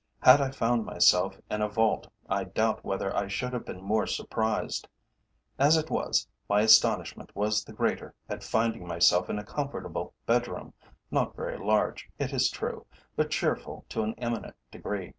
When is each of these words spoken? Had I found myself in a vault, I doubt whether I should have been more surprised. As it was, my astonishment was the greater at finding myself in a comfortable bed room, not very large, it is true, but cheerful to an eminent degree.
Had 0.21 0.41
I 0.41 0.49
found 0.49 0.83
myself 0.83 1.39
in 1.51 1.61
a 1.61 1.69
vault, 1.69 2.07
I 2.27 2.45
doubt 2.45 2.83
whether 2.83 3.15
I 3.15 3.27
should 3.27 3.53
have 3.53 3.65
been 3.67 3.83
more 3.83 4.07
surprised. 4.07 4.87
As 5.59 5.77
it 5.77 5.91
was, 5.91 6.27
my 6.49 6.61
astonishment 6.61 7.35
was 7.35 7.63
the 7.63 7.71
greater 7.71 8.15
at 8.27 8.43
finding 8.43 8.87
myself 8.87 9.29
in 9.29 9.37
a 9.37 9.43
comfortable 9.45 10.15
bed 10.25 10.47
room, 10.47 10.73
not 11.11 11.35
very 11.35 11.59
large, 11.63 12.09
it 12.17 12.33
is 12.33 12.49
true, 12.49 12.87
but 13.15 13.29
cheerful 13.29 13.85
to 13.89 14.01
an 14.01 14.15
eminent 14.17 14.55
degree. 14.71 15.09